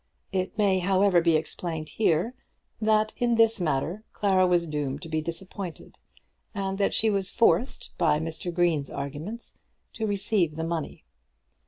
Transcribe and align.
It 0.31 0.57
may, 0.57 0.79
however, 0.79 1.21
be 1.21 1.35
explained 1.35 1.89
here 1.89 2.33
that 2.81 3.13
in 3.17 3.35
this 3.35 3.59
matter 3.59 4.03
Clara 4.13 4.47
was 4.47 4.65
doomed 4.65 5.03
to 5.03 5.09
be 5.09 5.21
disappointed; 5.21 5.99
and 6.55 6.79
that 6.79 6.95
she 6.95 7.11
was 7.11 7.29
forced, 7.29 7.91
by 7.99 8.17
Mr. 8.17 8.51
Green's 8.51 8.89
arguments, 8.89 9.59
to 9.93 10.07
receive 10.07 10.55
the 10.55 10.63
money. 10.63 11.05